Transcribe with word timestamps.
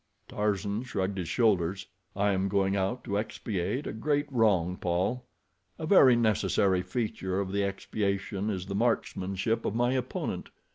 Tarzan 0.27 0.81
shrugged 0.81 1.19
his 1.19 1.29
shoulders. 1.29 1.85
"I 2.15 2.31
am 2.31 2.47
going 2.49 2.75
out 2.75 3.03
to 3.03 3.19
expiate 3.19 3.85
a 3.85 3.93
great 3.93 4.25
wrong, 4.33 4.75
Paul. 4.75 5.27
A 5.77 5.85
very 5.85 6.15
necessary 6.15 6.81
feature 6.81 7.39
of 7.39 7.51
the 7.51 7.61
expiation 7.63 8.49
is 8.49 8.65
the 8.65 8.73
marksmanship 8.73 9.63
of 9.63 9.75
my 9.75 9.93
opponent. 9.93 10.49